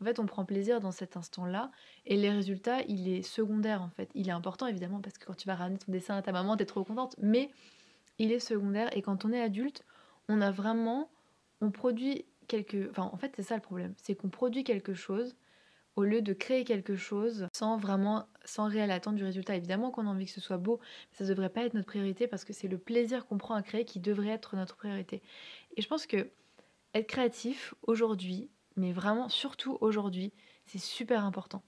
En 0.00 0.04
fait, 0.04 0.20
on 0.20 0.26
prend 0.26 0.44
plaisir 0.44 0.80
dans 0.80 0.92
cet 0.92 1.16
instant-là. 1.16 1.72
Et 2.06 2.16
les 2.16 2.30
résultats, 2.30 2.82
il 2.82 3.08
est 3.08 3.22
secondaire, 3.22 3.82
en 3.82 3.88
fait. 3.88 4.08
Il 4.14 4.28
est 4.28 4.32
important, 4.32 4.68
évidemment, 4.68 5.00
parce 5.00 5.18
que 5.18 5.26
quand 5.26 5.34
tu 5.34 5.48
vas 5.48 5.56
ramener 5.56 5.78
ton 5.78 5.90
dessin 5.90 6.16
à 6.16 6.22
ta 6.22 6.30
maman, 6.30 6.56
tu 6.56 6.62
es 6.62 6.66
trop 6.66 6.84
contente. 6.84 7.16
Mais 7.18 7.50
il 8.18 8.30
est 8.30 8.38
secondaire. 8.38 8.96
Et 8.96 9.02
quand 9.02 9.24
on 9.24 9.32
est 9.32 9.42
adulte, 9.42 9.84
on 10.28 10.40
a 10.40 10.52
vraiment, 10.52 11.10
on 11.60 11.72
produit 11.72 12.26
quelque, 12.48 12.90
enfin 12.90 13.10
en 13.12 13.16
fait 13.16 13.32
c'est 13.36 13.42
ça 13.42 13.54
le 13.54 13.60
problème, 13.60 13.94
c'est 13.96 14.14
qu'on 14.14 14.28
produit 14.28 14.64
quelque 14.64 14.94
chose 14.94 15.34
au 15.96 16.04
lieu 16.04 16.22
de 16.22 16.32
créer 16.32 16.64
quelque 16.64 16.96
chose 16.96 17.48
sans 17.52 17.76
vraiment, 17.76 18.26
sans 18.44 18.68
réelle 18.68 18.90
attente 18.90 19.16
du 19.16 19.24
résultat. 19.24 19.56
Évidemment 19.56 19.90
qu'on 19.90 20.06
a 20.06 20.10
envie 20.10 20.26
que 20.26 20.32
ce 20.32 20.40
soit 20.40 20.58
beau, 20.58 20.80
mais 20.80 21.18
ça 21.18 21.24
ne 21.24 21.28
devrait 21.28 21.50
pas 21.50 21.64
être 21.64 21.74
notre 21.74 21.86
priorité 21.86 22.26
parce 22.26 22.44
que 22.44 22.52
c'est 22.52 22.68
le 22.68 22.78
plaisir 22.78 23.26
qu'on 23.26 23.38
prend 23.38 23.54
à 23.54 23.62
créer 23.62 23.84
qui 23.84 24.00
devrait 24.00 24.30
être 24.30 24.56
notre 24.56 24.76
priorité. 24.76 25.22
Et 25.76 25.82
je 25.82 25.88
pense 25.88 26.06
que 26.06 26.30
être 26.94 27.06
créatif 27.06 27.74
aujourd'hui, 27.82 28.50
mais 28.76 28.92
vraiment 28.92 29.28
surtout 29.28 29.78
aujourd'hui, 29.80 30.32
c'est 30.66 30.78
super 30.78 31.24
important. 31.24 31.62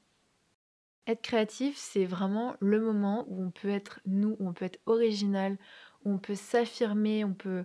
Être 1.06 1.22
créatif, 1.22 1.76
c'est 1.76 2.06
vraiment 2.06 2.56
le 2.60 2.80
moment 2.80 3.26
où 3.28 3.42
on 3.42 3.50
peut 3.50 3.68
être 3.68 4.00
nous, 4.06 4.36
où 4.38 4.48
on 4.48 4.54
peut 4.54 4.64
être 4.64 4.80
original, 4.86 5.58
où 6.04 6.12
on 6.12 6.18
peut 6.18 6.34
s'affirmer, 6.34 7.24
on 7.24 7.34
peut... 7.34 7.64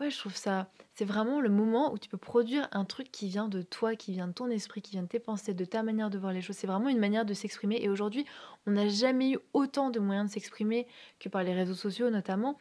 Ouais, 0.00 0.10
je 0.10 0.18
trouve 0.18 0.36
ça... 0.36 0.68
C'est 0.92 1.04
vraiment 1.04 1.40
le 1.40 1.48
moment 1.48 1.92
où 1.92 1.98
tu 1.98 2.08
peux 2.08 2.16
produire 2.18 2.68
un 2.72 2.84
truc 2.84 3.10
qui 3.10 3.28
vient 3.28 3.48
de 3.48 3.62
toi, 3.62 3.96
qui 3.96 4.12
vient 4.12 4.28
de 4.28 4.32
ton 4.32 4.48
esprit, 4.48 4.80
qui 4.80 4.92
vient 4.92 5.02
de 5.02 5.08
tes 5.08 5.18
pensées, 5.18 5.52
de 5.52 5.64
ta 5.64 5.82
manière 5.82 6.08
de 6.10 6.18
voir 6.18 6.32
les 6.32 6.40
choses. 6.40 6.56
C'est 6.56 6.66
vraiment 6.66 6.88
une 6.88 6.98
manière 6.98 7.24
de 7.26 7.34
s'exprimer. 7.34 7.78
Et 7.82 7.88
aujourd'hui, 7.88 8.24
on 8.66 8.72
n'a 8.72 8.88
jamais 8.88 9.32
eu 9.32 9.38
autant 9.52 9.90
de 9.90 10.00
moyens 10.00 10.28
de 10.28 10.32
s'exprimer 10.32 10.86
que 11.18 11.28
par 11.28 11.42
les 11.42 11.52
réseaux 11.52 11.74
sociaux 11.74 12.08
notamment. 12.10 12.58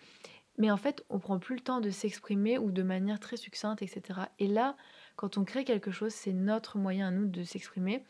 Mais 0.58 0.72
en 0.72 0.78
fait, 0.78 1.04
on 1.10 1.20
prend 1.20 1.40
plus 1.40 1.56
le 1.56 1.62
temps 1.62 1.82
de 1.82 1.90
s'exprimer 1.90 2.58
ou 2.58 2.72
de 2.72 2.84
manière 2.84 3.20
très 3.20 3.38
succincte, 3.38 3.82
etc. 3.82 4.20
Et 4.40 4.48
là, 4.48 4.76
quand 5.16 5.38
on 5.38 5.44
crée 5.44 5.66
quelque 5.66 5.92
chose, 5.92 6.14
c'est 6.14 6.34
notre 6.34 6.78
moyen 6.78 7.08
à 7.08 7.12
nous 7.12 7.28
de 7.28 7.44
s'exprimer. 7.44 8.04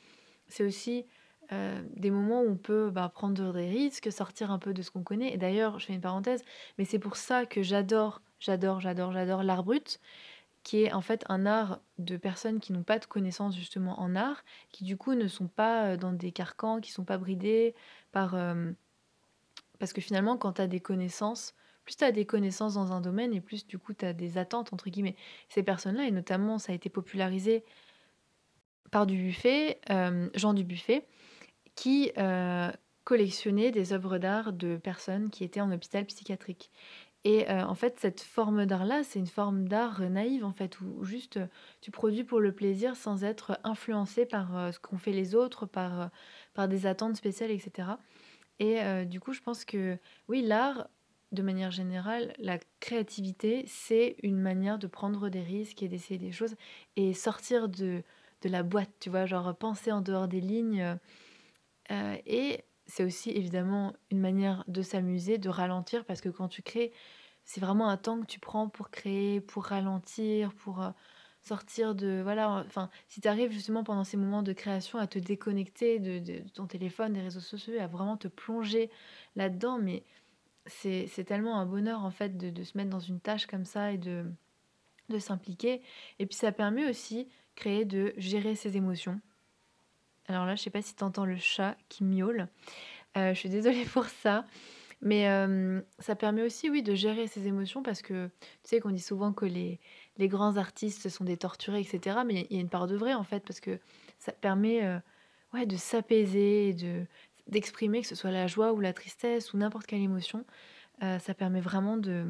C'est 0.48 0.63
aussi 0.63 1.06
euh, 1.51 1.81
des 1.95 2.12
moments 2.12 2.42
où 2.42 2.50
on 2.50 2.57
peut 2.57 2.89
bah, 2.89 3.10
prendre 3.10 3.54
des 3.54 3.68
risques, 3.68 4.12
sortir 4.12 4.51
un 4.51 4.60
peu 4.60 4.74
de 4.74 4.81
ce 4.81 4.92
qu'on 4.92 5.04
connaît. 5.04 5.33
Et 5.33 5.38
d'ailleurs, 5.38 5.80
je 5.80 5.88
fais 5.88 5.94
une 5.94 6.01
parenthèse, 6.01 6.44
mais 6.77 6.86
c'est 6.86 7.00
pour 7.00 7.16
ça 7.16 7.45
que 7.45 7.62
j'adore, 7.62 8.22
j'adore, 8.39 8.79
j'adore, 8.79 9.11
j'adore 9.11 9.43
l'art 9.43 9.63
brut, 9.63 9.99
qui 10.63 10.83
est 10.83 10.93
en 10.93 11.01
fait 11.01 11.23
un 11.29 11.45
art 11.45 11.79
de 11.99 12.17
personnes 12.17 12.59
qui 12.59 12.73
n'ont 12.73 12.83
pas 12.83 12.99
de 12.99 13.05
connaissances 13.05 13.55
justement 13.55 13.99
en 13.99 14.15
art, 14.15 14.43
qui 14.71 14.83
du 14.83 14.97
coup 14.97 15.13
ne 15.13 15.27
sont 15.27 15.47
pas 15.47 15.85
euh, 15.85 15.97
dans 15.97 16.11
des 16.11 16.31
carcans, 16.31 16.81
qui 16.81 16.91
sont 16.91 17.05
pas 17.05 17.17
bridés 17.17 17.75
par... 18.11 18.35
Euh, 18.35 18.71
parce 19.79 19.93
que 19.93 20.01
finalement, 20.01 20.37
quand 20.37 20.53
tu 20.53 20.61
as 20.61 20.67
des 20.67 20.79
connaissances, 20.79 21.53
plus 21.83 21.97
tu 21.97 22.03
as 22.03 22.11
des 22.11 22.25
connaissances 22.25 22.75
dans 22.75 22.93
un 22.93 23.01
domaine 23.01 23.33
et 23.33 23.41
plus 23.41 23.67
du 23.67 23.77
coup 23.77 23.93
tu 23.93 24.05
as 24.05 24.13
des 24.13 24.38
attentes, 24.38 24.73
entre 24.73 24.89
guillemets. 24.89 25.15
Ces 25.49 25.63
personnes-là, 25.63 26.05
et 26.05 26.11
notamment 26.11 26.57
ça 26.57 26.71
a 26.71 26.75
été 26.75 26.89
popularisé 26.89 27.63
par 28.89 29.05
Dubuffet, 29.05 29.81
Jean 30.33 30.53
Dubuffet, 30.53 31.05
qui 31.75 32.11
euh, 32.17 32.71
collectionnait 33.03 33.71
des 33.71 33.93
œuvres 33.93 34.17
d'art 34.17 34.53
de 34.53 34.77
personnes 34.77 35.29
qui 35.29 35.43
étaient 35.43 35.61
en 35.61 35.71
hôpital 35.71 36.05
psychiatrique. 36.05 36.71
Et 37.25 37.50
euh, 37.50 37.66
en 37.66 37.74
fait, 37.74 38.00
cette 38.00 38.22
forme 38.22 38.68
d'art-là, 38.68 39.04
c'est 39.04 39.18
une 39.18 39.25
forme 39.25 39.68
d'art 39.68 40.00
naïve, 40.00 40.45
en 40.45 40.51
fait, 40.51 40.80
où 40.80 41.04
juste 41.04 41.39
tu 41.81 41.89
produis 41.89 42.24
pour 42.24 42.39
le 42.39 42.51
plaisir 42.54 42.95
sans 42.95 43.24
être 43.24 43.60
influencé 43.63 44.27
par 44.27 44.56
euh, 44.56 44.72
ce 44.72 44.80
qu'ont 44.80 45.00
fait 45.00 45.12
les 45.12 45.33
autres, 45.33 45.66
par, 45.66 46.12
par 46.54 46.68
des 46.68 46.86
attentes 46.86 47.16
spéciales, 47.16 47.50
etc. 47.50 47.89
Et 48.60 48.80
du 49.06 49.19
coup, 49.19 49.33
je 49.33 49.42
pense 49.42 49.66
que 49.66 49.98
oui, 50.30 50.42
l'art, 50.42 50.88
de 51.33 51.42
manière 51.42 51.72
générale, 51.72 52.33
la 52.39 52.57
créativité, 52.80 53.66
c'est 53.68 54.16
une 54.24 54.39
manière 54.39 54.80
de 54.80 54.88
prendre 54.88 55.27
des 55.27 55.42
risques 55.42 55.83
et 55.83 55.89
d'essayer 55.89 56.18
des 56.18 56.31
choses 56.31 56.56
et 56.95 57.13
sortir 57.13 57.68
de, 57.68 58.01
de 58.44 58.50
la 58.50 58.63
boîte, 58.63 58.92
tu 59.01 59.10
vois, 59.10 59.25
genre 59.25 59.54
penser 59.57 59.92
en 59.92 60.00
dehors 60.00 60.30
des 60.30 60.39
lignes. 60.39 60.98
Euh, 61.92 62.18
c'est 62.95 63.03
aussi 63.03 63.30
évidemment 63.31 63.94
une 64.09 64.21
manière 64.21 64.63
de 64.69 64.81
s'amuser, 64.81 65.38
de 65.38 65.50
ralentir, 65.50 66.06
parce 66.06 66.21
que 66.21 66.30
quand 66.30 66.47
tu 66.47 66.62
crées, 66.62 66.94
c'est 67.44 67.59
vraiment 67.59 67.89
un 67.89 67.97
temps 67.97 68.21
que 68.21 68.25
tu 68.25 68.39
prends 68.39 68.69
pour 68.69 68.89
créer, 68.89 69.42
pour 69.42 69.65
ralentir, 69.65 70.53
pour 70.53 70.81
euh, 70.81 70.92
sortir 71.42 71.94
de... 71.94 72.21
Voilà, 72.24 72.63
enfin, 72.65 72.89
si 73.09 73.19
tu 73.19 73.27
arrives 73.27 73.51
justement 73.51 73.83
pendant 73.83 74.06
ces 74.06 74.15
moments 74.15 74.44
de 74.44 74.53
création 74.53 74.97
à 74.97 75.07
te 75.07 75.19
déconnecter 75.19 76.00
de, 76.00 76.39
ton 76.53 76.68
téléphone, 76.68 77.12
des 77.12 77.19
réseaux 77.19 77.42
sociaux, 77.42 77.74
à 77.81 77.88
vraiment 77.88 78.15
te 78.15 78.30
plonger 78.30 78.89
là-dedans, 79.36 79.77
mais 79.77 80.06
c'est 80.65 81.25
tellement 81.25 81.59
un 81.59 81.65
bonheur 81.65 82.06
en 82.06 82.12
fait 82.12 82.38
de, 82.38 82.50
de, 82.50 82.63
se 82.63 82.77
mettre 82.77 82.91
dans 82.91 83.01
une 83.01 83.19
tâche 83.19 83.45
comme 83.45 83.65
ça 83.65 83.91
et 83.91 83.98
de, 83.98 84.24
de 85.09 85.19
s'impliquer. 85.19 85.81
Et 86.19 86.25
puis 86.25 86.38
ça 86.38 86.53
permet 86.53 86.89
aussi 86.89 87.27
créer 87.56 87.83
de 87.83 88.13
gérer 88.15 88.56
ses 88.56 88.77
émotions. 88.77 89.19
Alors 90.27 90.45
là, 90.45 90.56
je 90.56 90.63
sais 90.63 90.69
pas 90.69 90.81
si 90.81 90.95
tu 90.95 91.04
entends 91.04 91.25
le 91.25 91.38
chat 91.38 91.77
qui 91.89 92.04
miaule. 92.04 92.48
Euh, 93.18 93.33
je 93.33 93.39
suis 93.39 93.50
désolée 93.50 93.86
pour 93.94 94.06
ça. 94.06 94.45
Mais 95.01 95.27
euh, 95.27 95.81
ça 96.00 96.16
permet 96.16 96.42
aussi, 96.42 96.69
oui, 96.69 96.81
de 96.81 96.95
gérer 96.95 97.27
ses 97.27 97.48
émotions 97.48 97.83
parce 97.83 98.01
que 98.01 98.27
tu 98.63 98.69
sais 98.69 98.80
qu'on 98.80 98.92
dit 98.92 99.01
souvent 99.01 99.33
que 99.33 99.45
les, 99.45 99.80
les 100.18 100.27
grands 100.27 100.57
artistes 100.57 101.10
sont 101.10 101.25
des 101.25 101.38
torturés, 101.38 101.81
etc. 101.81 102.19
Mais 102.25 102.48
il 102.50 102.56
y 102.56 102.60
a 102.60 102.62
une 102.62 102.69
part 102.69 102.88
de 102.88 102.95
vrai 102.95 103.13
en 103.13 103.24
fait 103.24 103.42
parce 103.45 103.60
que 103.60 103.80
ça 104.19 104.31
permet 104.31 104.83
euh, 104.83 104.98
ouais, 105.53 105.65
de 105.65 105.75
s'apaiser, 105.75 106.74
de, 106.74 107.05
d'exprimer 107.48 108.01
que 108.01 108.08
ce 108.08 108.15
soit 108.15 108.32
la 108.32 108.48
joie 108.48 108.74
ou 108.74 108.79
la 108.79 108.94
tristesse 108.94 109.53
ou 109.53 109.58
n'importe 109.58 109.86
quelle 109.86 110.01
émotion. 110.01 110.46
ça 111.01 111.34
permet 111.36 111.62
vraiment 111.62 111.98
de, 111.98 112.25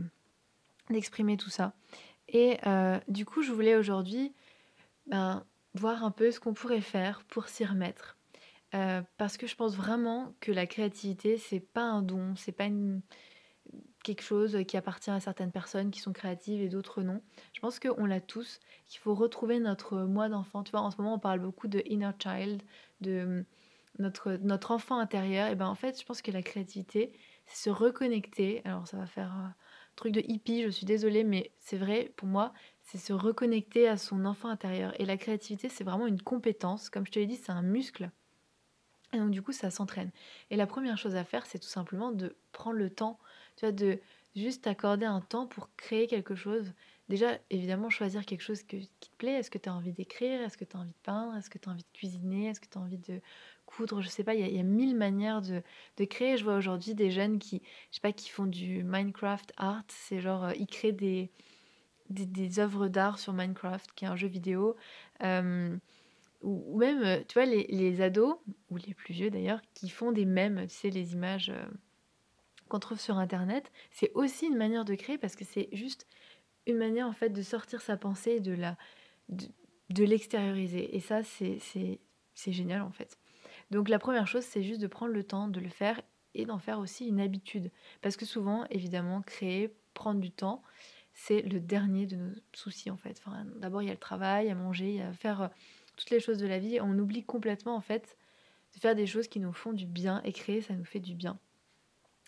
d'exprimer 0.89 1.37
tout 1.37 1.51
ça. 1.51 1.73
Et 2.27 2.57
du 3.07 3.25
coup, 3.25 3.43
je 3.43 3.53
voulais 3.53 3.75
aujourd'hui 3.75 4.33
ben, 5.05 5.45
voir 5.75 6.03
un 6.03 6.11
peu 6.11 6.31
ce 6.31 6.39
qu'on 6.39 6.53
pourrait 6.53 6.81
faire 6.81 7.23
pour 7.25 7.47
s'y 7.47 7.65
remettre. 7.65 8.17
Euh, 8.73 9.01
parce 9.17 9.37
que 9.37 9.47
je 9.47 9.55
pense 9.55 9.75
vraiment 9.75 10.33
que 10.39 10.51
la 10.51 10.65
créativité, 10.65 11.37
c'est 11.37 11.59
pas 11.59 11.83
un 11.83 12.01
don, 12.01 12.35
c'est 12.35 12.51
pas 12.51 12.67
quelque 14.03 14.21
chose 14.21 14.59
qui 14.67 14.77
appartient 14.77 15.11
à 15.11 15.19
certaines 15.19 15.51
personnes 15.51 15.91
qui 15.91 15.99
sont 15.99 16.13
créatives 16.13 16.61
et 16.61 16.69
d'autres 16.69 17.01
non. 17.01 17.21
Je 17.53 17.59
pense 17.59 17.79
qu'on 17.79 18.05
l'a 18.05 18.21
tous, 18.21 18.59
qu'il 18.87 18.99
faut 18.99 19.15
retrouver 19.15 19.59
notre 19.59 20.01
moi 20.01 20.29
d'enfant. 20.29 20.63
Tu 20.63 20.71
vois, 20.71 20.81
en 20.81 20.91
ce 20.91 20.97
moment, 20.97 21.15
on 21.15 21.19
parle 21.19 21.39
beaucoup 21.39 21.67
de 21.67 21.81
inner 21.85 22.11
child, 22.21 22.61
de 23.01 23.45
notre, 23.97 24.33
notre 24.41 24.71
enfant 24.71 24.99
intérieur. 24.99 25.47
Et 25.47 25.55
ben 25.55 25.67
en 25.67 25.75
fait, 25.75 25.99
je 25.99 26.05
pense 26.05 26.21
que 26.21 26.31
la 26.31 26.43
créativité, 26.43 27.13
c'est 27.47 27.69
se 27.69 27.69
reconnecter. 27.69 28.61
Alors, 28.65 28.87
ça 28.87 28.97
va 28.97 29.07
faire 29.07 29.31
un 29.31 29.55
truc 29.95 30.11
de 30.11 30.21
hippie, 30.21 30.63
je 30.63 30.69
suis 30.69 30.85
désolée, 30.85 31.23
mais 31.23 31.51
c'est 31.59 31.77
vrai, 31.77 32.11
pour 32.15 32.27
moi, 32.27 32.53
c'est 32.85 32.99
se 32.99 33.13
reconnecter 33.13 33.87
à 33.87 33.97
son 33.97 34.25
enfant 34.25 34.47
intérieur. 34.47 34.93
Et 35.01 35.05
la 35.05 35.17
créativité, 35.17 35.69
c'est 35.69 35.83
vraiment 35.83 36.07
une 36.07 36.21
compétence. 36.21 36.89
Comme 36.89 37.05
je 37.05 37.11
te 37.11 37.19
l'ai 37.19 37.25
dit, 37.25 37.35
c'est 37.35 37.51
un 37.51 37.63
muscle. 37.63 38.11
Et 39.11 39.17
donc, 39.17 39.31
du 39.31 39.41
coup, 39.41 39.51
ça 39.51 39.71
s'entraîne. 39.71 40.11
Et 40.51 40.55
la 40.55 40.67
première 40.67 40.97
chose 40.97 41.15
à 41.15 41.23
faire, 41.23 41.45
c'est 41.47 41.59
tout 41.59 41.67
simplement 41.67 42.11
de 42.11 42.35
prendre 42.51 42.77
le 42.77 42.89
temps, 42.89 43.17
tu 43.55 43.65
vois, 43.65 43.71
de 43.71 43.99
juste 44.35 44.67
accorder 44.67 45.05
un 45.05 45.21
temps 45.21 45.47
pour 45.47 45.69
créer 45.77 46.05
quelque 46.05 46.35
chose. 46.35 46.73
Déjà, 47.09 47.39
évidemment, 47.49 47.89
choisir 47.89 48.23
quelque 48.25 48.41
chose 48.41 48.61
qui 48.61 48.87
te 48.87 49.07
plaît. 49.17 49.33
Est-ce 49.33 49.49
que 49.49 49.57
tu 49.57 49.69
as 49.69 49.73
envie 49.73 49.93
d'écrire? 49.93 50.41
Est-ce 50.41 50.57
que 50.57 50.65
tu 50.65 50.77
as 50.77 50.79
envie 50.79 50.91
de 50.91 51.03
peindre? 51.03 51.35
Est-ce 51.37 51.49
que 51.49 51.57
tu 51.57 51.69
as 51.69 51.71
envie 51.71 51.83
de 51.83 51.97
cuisiner? 51.97 52.47
Est-ce 52.49 52.59
que 52.59 52.67
tu 52.69 52.77
as 52.77 52.81
envie 52.81 52.97
de 52.97 53.19
coudre? 53.65 54.01
Je 54.01 54.09
sais 54.09 54.23
pas, 54.23 54.35
il 54.35 54.55
y, 54.55 54.59
a 54.59 54.63
mille 54.63 54.95
manières 54.95 55.41
de, 55.41 55.63
de 55.97 56.05
créer. 56.05 56.37
Je 56.37 56.43
vois 56.43 56.57
aujourd'hui 56.57 56.93
des 56.93 57.09
jeunes 57.09 57.39
qui, 57.39 57.63
je 57.89 57.95
sais 57.95 58.01
pas, 58.01 58.11
qui 58.11 58.29
font 58.29 58.45
du 58.45 58.83
Minecraft 58.83 59.53
art. 59.57 59.83
C'est 59.87 60.19
genre, 60.19 60.43
euh, 60.43 60.53
ils 60.59 60.67
créent 60.67 60.91
des, 60.91 61.31
des, 62.09 62.59
œuvres 62.59 62.87
d'art 62.87 63.19
sur 63.19 63.33
Minecraft, 63.33 63.91
qui 63.95 64.05
est 64.05 64.07
un 64.07 64.15
jeu 64.15 64.27
vidéo. 64.27 64.75
Euh, 65.23 65.75
ou, 66.41 66.77
même, 66.77 67.03
euh, 67.03 67.23
tu 67.27 67.33
vois, 67.35 67.45
les, 67.45 68.01
ados, 68.01 68.37
ou 68.69 68.77
les 68.77 68.93
plus 68.93 69.13
vieux 69.13 69.29
d'ailleurs, 69.29 69.61
qui 69.73 69.89
font 69.89 70.11
des 70.11 70.25
mèmes, 70.25 70.67
tu 70.67 70.75
sais, 70.75 70.89
les 70.89 71.13
images 71.13 71.49
euh, 71.49 71.65
qu'on 72.69 72.79
trouve 72.79 72.99
sur 72.99 73.17
Internet, 73.17 73.71
c'est 73.91 74.11
aussi 74.13 74.47
une 74.47 74.57
manière 74.57 74.85
de 74.85 74.95
créer 74.95 75.17
parce 75.17 75.35
que 75.35 75.45
c'est 75.45 75.69
juste 75.71 76.07
une 76.67 76.77
manière 76.77 77.07
en 77.07 77.13
fait 77.13 77.29
de 77.29 77.41
sortir 77.41 77.81
sa 77.81 77.97
pensée, 77.97 78.39
de 78.39 78.53
la, 78.53 78.77
de 79.29 80.03
l'extérioriser. 80.03 80.95
Et 80.95 80.99
ça, 80.99 81.21
c'est 81.23 81.59
génial 82.51 82.81
en 82.81 82.91
fait. 82.91 83.17
Donc 83.71 83.89
la 83.89 83.99
première 83.99 84.27
chose, 84.27 84.43
c'est 84.43 84.63
juste 84.63 84.81
de 84.81 84.87
prendre 84.87 85.13
le 85.13 85.23
temps 85.23 85.47
de 85.47 85.59
le 85.59 85.69
faire 85.69 86.01
et 86.33 86.45
d'en 86.45 86.59
faire 86.59 86.79
aussi 86.79 87.07
une 87.07 87.19
habitude. 87.19 87.71
Parce 88.01 88.17
que 88.17 88.25
souvent, 88.25 88.65
évidemment, 88.69 89.21
créer, 89.21 89.73
prendre 89.93 90.19
du 90.19 90.31
temps, 90.31 90.61
c'est 91.15 91.41
le 91.41 91.59
dernier 91.59 92.05
de 92.05 92.17
nos 92.17 92.31
soucis 92.53 92.91
en 92.91 92.97
fait. 92.97 93.23
D'abord, 93.55 93.81
il 93.81 93.85
y 93.85 93.89
a 93.89 93.93
le 93.93 93.99
travail, 93.99 94.49
à 94.49 94.55
manger, 94.55 94.89
il 94.89 94.95
y 94.97 95.01
a 95.01 95.13
faire 95.13 95.41
euh, 95.41 95.47
toutes 95.95 96.11
les 96.11 96.19
choses 96.19 96.37
de 96.37 96.45
la 96.45 96.59
vie. 96.59 96.79
On 96.81 96.99
oublie 96.99 97.23
complètement 97.23 97.75
en 97.75 97.81
fait 97.81 98.17
de 98.75 98.79
faire 98.79 98.95
des 98.95 99.07
choses 99.07 99.29
qui 99.29 99.39
nous 99.39 99.53
font 99.53 99.71
du 99.71 99.85
bien 99.85 100.21
et 100.23 100.33
créer, 100.33 100.61
ça 100.61 100.73
nous 100.73 100.83
fait 100.83 100.99
du 100.99 101.15
bien. 101.15 101.39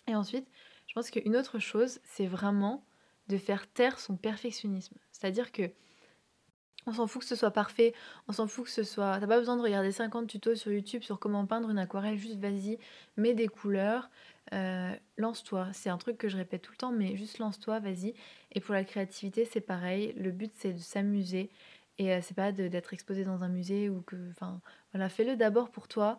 Et 0.06 0.14
ensuite, 0.14 0.48
je 0.86 0.94
pense 0.94 1.10
qu'une 1.10 1.36
autre 1.36 1.58
chose, 1.58 2.00
c'est 2.04 2.26
vraiment 2.26 2.82
de 3.28 3.36
faire 3.36 3.70
taire 3.70 4.00
son 4.00 4.16
perfectionnisme. 4.16 4.96
C'est-à-dire 5.12 5.52
que 5.52 5.70
on 6.86 6.92
s'en 6.92 7.06
fout 7.06 7.20
que 7.20 7.28
ce 7.28 7.36
soit 7.36 7.50
parfait, 7.50 7.92
on 8.26 8.32
s'en 8.32 8.46
fout 8.46 8.64
que 8.64 8.70
ce 8.70 8.84
soit. 8.84 9.18
T'as 9.20 9.26
pas 9.26 9.38
besoin 9.38 9.58
de 9.58 9.62
regarder 9.62 9.92
50 9.92 10.26
tutos 10.26 10.54
sur 10.54 10.72
YouTube 10.72 11.02
sur 11.02 11.18
comment 11.18 11.44
peindre 11.44 11.68
une 11.68 11.78
aquarelle, 11.78 12.16
juste 12.16 12.38
vas-y, 12.38 12.78
mets 13.18 13.34
des 13.34 13.48
couleurs, 13.48 14.08
euh, 14.52 14.94
lance-toi. 15.16 15.68
C'est 15.72 15.90
un 15.90 15.98
truc 15.98 16.18
que 16.18 16.28
je 16.28 16.36
répète 16.36 16.62
tout 16.62 16.72
le 16.72 16.76
temps, 16.76 16.92
mais 16.92 17.16
juste 17.16 17.38
lance-toi, 17.38 17.80
vas-y. 17.80 18.14
Et 18.52 18.60
pour 18.60 18.74
la 18.74 18.84
créativité, 18.84 19.44
c'est 19.44 19.60
pareil. 19.60 20.12
Le 20.16 20.30
but, 20.30 20.52
c'est 20.54 20.72
de 20.72 20.78
s'amuser 20.78 21.50
et 21.98 22.12
euh, 22.12 22.20
c'est 22.22 22.36
pas 22.36 22.52
d'être 22.52 22.92
exposé 22.92 23.24
dans 23.24 23.42
un 23.42 23.48
musée 23.48 23.88
ou 23.88 24.02
que. 24.02 24.16
Enfin, 24.30 24.60
voilà, 24.92 25.08
fais-le 25.08 25.36
d'abord 25.36 25.70
pour 25.70 25.88
toi 25.88 26.18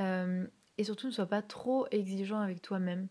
euh, 0.00 0.46
et 0.78 0.84
surtout 0.84 1.06
ne 1.08 1.12
sois 1.12 1.26
pas 1.26 1.42
trop 1.42 1.86
exigeant 1.90 2.40
avec 2.40 2.62
toi-même. 2.62 3.08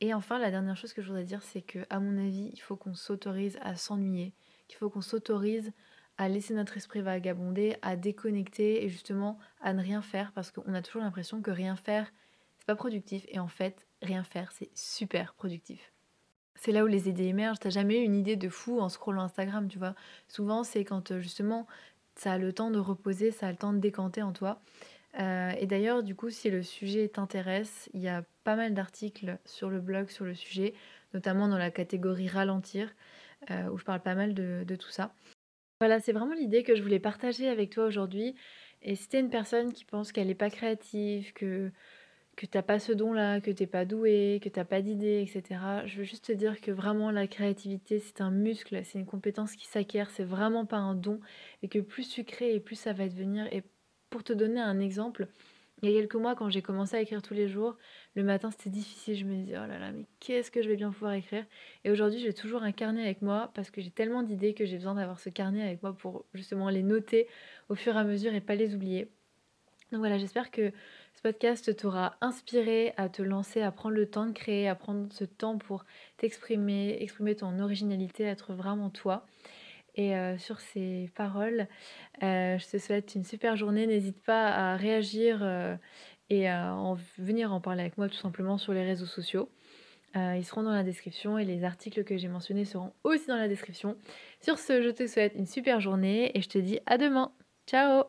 Et 0.00 0.12
enfin, 0.12 0.38
la 0.38 0.50
dernière 0.50 0.76
chose 0.76 0.92
que 0.92 1.02
je 1.02 1.06
voudrais 1.06 1.24
dire, 1.24 1.42
c'est 1.42 1.62
que, 1.62 1.78
à 1.88 2.00
mon 2.00 2.18
avis, 2.18 2.50
il 2.52 2.60
faut 2.60 2.76
qu'on 2.76 2.94
s'autorise 2.94 3.58
à 3.62 3.76
s'ennuyer, 3.76 4.34
qu'il 4.68 4.76
faut 4.76 4.90
qu'on 4.90 5.00
s'autorise 5.00 5.72
à 6.18 6.28
laisser 6.28 6.54
notre 6.54 6.76
esprit 6.76 7.00
vagabonder, 7.00 7.76
à 7.82 7.96
déconnecter 7.96 8.84
et 8.84 8.88
justement 8.88 9.38
à 9.60 9.72
ne 9.72 9.82
rien 9.82 10.02
faire 10.02 10.32
parce 10.32 10.50
qu'on 10.50 10.74
a 10.74 10.82
toujours 10.82 11.02
l'impression 11.02 11.42
que 11.42 11.50
rien 11.50 11.76
faire, 11.76 12.12
c'est 12.58 12.66
pas 12.66 12.76
productif 12.76 13.24
et 13.28 13.38
en 13.38 13.48
fait, 13.48 13.86
rien 14.04 14.24
faire, 14.24 14.52
c'est 14.52 14.70
super 14.74 15.34
productif. 15.34 15.92
C'est 16.54 16.72
là 16.72 16.84
où 16.84 16.86
les 16.86 17.08
idées 17.08 17.26
émergent. 17.26 17.58
T'as 17.58 17.70
jamais 17.70 18.00
eu 18.00 18.04
une 18.04 18.14
idée 18.14 18.36
de 18.36 18.48
fou 18.48 18.80
en 18.80 18.88
scrollant 18.88 19.22
Instagram, 19.22 19.68
tu 19.68 19.78
vois. 19.78 19.94
Souvent, 20.28 20.62
c'est 20.62 20.84
quand 20.84 21.10
euh, 21.10 21.20
justement 21.20 21.66
ça 22.16 22.32
a 22.32 22.38
le 22.38 22.52
temps 22.52 22.70
de 22.70 22.78
reposer, 22.78 23.32
ça 23.32 23.48
a 23.48 23.50
le 23.50 23.56
temps 23.56 23.72
de 23.72 23.78
décanter 23.78 24.22
en 24.22 24.32
toi. 24.32 24.60
Euh, 25.18 25.50
et 25.58 25.66
d'ailleurs, 25.66 26.02
du 26.02 26.14
coup, 26.14 26.30
si 26.30 26.50
le 26.50 26.62
sujet 26.62 27.08
t'intéresse, 27.08 27.90
il 27.92 28.00
y 28.00 28.08
a 28.08 28.24
pas 28.44 28.56
mal 28.56 28.74
d'articles 28.74 29.38
sur 29.44 29.68
le 29.68 29.80
blog 29.80 30.08
sur 30.10 30.24
le 30.24 30.34
sujet, 30.34 30.74
notamment 31.12 31.48
dans 31.48 31.58
la 31.58 31.70
catégorie 31.70 32.28
ralentir, 32.28 32.94
euh, 33.50 33.68
où 33.68 33.78
je 33.78 33.84
parle 33.84 34.00
pas 34.00 34.14
mal 34.14 34.34
de 34.34 34.76
tout 34.76 34.90
ça. 34.90 35.12
Voilà, 35.80 36.00
c'est 36.00 36.12
vraiment 36.12 36.34
l'idée 36.34 36.62
que 36.62 36.76
je 36.76 36.82
voulais 36.82 37.00
partager 37.00 37.48
avec 37.48 37.70
toi 37.70 37.84
aujourd'hui. 37.84 38.34
Et 38.82 38.94
si 38.96 39.08
tu 39.08 39.18
une 39.18 39.30
personne 39.30 39.72
qui 39.72 39.84
pense 39.84 40.12
qu'elle 40.12 40.28
n'est 40.28 40.34
pas 40.34 40.50
créative, 40.50 41.32
que, 41.32 41.72
que 42.36 42.46
tu 42.46 42.56
n'as 42.56 42.62
pas 42.62 42.78
ce 42.78 42.92
don-là, 42.92 43.40
que 43.40 43.50
tu 43.50 43.62
n'es 43.62 43.66
pas 43.66 43.84
doué, 43.84 44.40
que 44.42 44.48
tu 44.48 44.58
n'as 44.58 44.64
pas 44.64 44.82
d'idée, 44.82 45.22
etc., 45.22 45.60
je 45.86 45.98
veux 45.98 46.04
juste 46.04 46.26
te 46.26 46.32
dire 46.32 46.60
que 46.60 46.70
vraiment 46.70 47.10
la 47.10 47.26
créativité, 47.26 47.98
c'est 47.98 48.20
un 48.20 48.30
muscle, 48.30 48.80
c'est 48.84 48.98
une 48.98 49.06
compétence 49.06 49.54
qui 49.56 49.66
s'acquiert, 49.66 50.10
c'est 50.10 50.24
vraiment 50.24 50.66
pas 50.66 50.78
un 50.78 50.94
don. 50.94 51.20
Et 51.62 51.68
que 51.68 51.78
plus 51.78 52.08
tu 52.08 52.24
crées 52.24 52.54
et 52.54 52.60
plus 52.60 52.76
ça 52.76 52.92
va 52.92 53.08
devenir. 53.08 53.46
Et 53.52 53.62
pour 54.10 54.24
te 54.24 54.32
donner 54.32 54.60
un 54.60 54.80
exemple, 54.80 55.28
il 55.82 55.90
y 55.90 55.96
a 55.96 56.00
quelques 56.00 56.14
mois, 56.14 56.34
quand 56.34 56.48
j'ai 56.50 56.62
commencé 56.62 56.96
à 56.96 57.00
écrire 57.00 57.20
tous 57.20 57.34
les 57.34 57.48
jours, 57.48 57.76
le 58.14 58.22
matin 58.22 58.50
c'était 58.50 58.70
difficile. 58.70 59.16
Je 59.16 59.24
me 59.24 59.34
disais, 59.36 59.56
oh 59.56 59.66
là 59.66 59.78
là, 59.78 59.92
mais 59.92 60.06
qu'est-ce 60.20 60.50
que 60.50 60.62
je 60.62 60.68
vais 60.68 60.76
bien 60.76 60.90
pouvoir 60.90 61.12
écrire? 61.12 61.44
Et 61.84 61.90
aujourd'hui, 61.90 62.20
j'ai 62.20 62.32
toujours 62.32 62.62
un 62.62 62.72
carnet 62.72 63.02
avec 63.02 63.22
moi 63.22 63.50
parce 63.54 63.70
que 63.70 63.80
j'ai 63.80 63.90
tellement 63.90 64.22
d'idées 64.22 64.54
que 64.54 64.64
j'ai 64.64 64.76
besoin 64.76 64.94
d'avoir 64.94 65.20
ce 65.20 65.28
carnet 65.28 65.62
avec 65.62 65.82
moi 65.82 65.92
pour 65.92 66.24
justement 66.32 66.68
les 66.70 66.82
noter 66.82 67.28
au 67.68 67.74
fur 67.74 67.96
et 67.96 67.98
à 67.98 68.04
mesure 68.04 68.34
et 68.34 68.40
pas 68.40 68.54
les 68.54 68.74
oublier. 68.74 69.08
Donc 69.92 69.98
voilà, 70.00 70.16
j'espère 70.18 70.50
que 70.50 70.72
ce 71.14 71.22
podcast 71.22 71.76
t'aura 71.76 72.16
inspiré 72.20 72.92
à 72.96 73.08
te 73.08 73.22
lancer, 73.22 73.62
à 73.62 73.70
prendre 73.70 73.94
le 73.94 74.06
temps 74.06 74.26
de 74.26 74.32
créer, 74.32 74.68
à 74.68 74.74
prendre 74.74 75.12
ce 75.12 75.24
temps 75.24 75.58
pour 75.58 75.84
t'exprimer, 76.16 76.98
exprimer 77.00 77.36
ton 77.36 77.58
originalité, 77.60 78.24
être 78.24 78.52
vraiment 78.52 78.90
toi. 78.90 79.24
Et 79.96 80.16
euh, 80.16 80.36
sur 80.38 80.60
ces 80.60 81.10
paroles, 81.14 81.68
euh, 82.22 82.58
je 82.58 82.68
te 82.68 82.78
souhaite 82.78 83.14
une 83.14 83.24
super 83.24 83.56
journée. 83.56 83.86
N'hésite 83.86 84.20
pas 84.22 84.48
à 84.48 84.76
réagir 84.76 85.38
euh, 85.42 85.76
et 86.30 86.48
à 86.48 86.74
en 86.74 86.96
venir 87.18 87.52
en 87.52 87.60
parler 87.60 87.82
avec 87.82 87.96
moi 87.96 88.08
tout 88.08 88.16
simplement 88.16 88.58
sur 88.58 88.72
les 88.72 88.84
réseaux 88.84 89.06
sociaux. 89.06 89.48
ils 90.14 90.44
seront 90.44 90.62
dans 90.62 90.72
la 90.72 90.82
description 90.82 91.38
et 91.38 91.44
les 91.44 91.64
articles 91.64 92.02
que 92.04 92.16
j'ai 92.16 92.28
mentionnés 92.28 92.64
seront 92.64 92.92
aussi 93.04 93.26
dans 93.26 93.36
la 93.36 93.48
description. 93.48 93.96
Sur 94.40 94.58
ce, 94.58 94.82
je 94.82 94.90
te 94.90 95.06
souhaite 95.06 95.34
une 95.36 95.46
super 95.46 95.80
journée 95.80 96.36
et 96.36 96.40
je 96.40 96.48
te 96.48 96.58
dis 96.58 96.80
à 96.86 96.98
demain. 96.98 97.32
Ciao 97.66 98.04